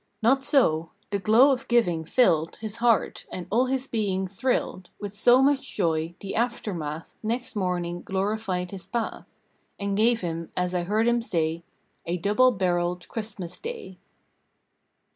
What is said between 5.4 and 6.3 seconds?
much joy,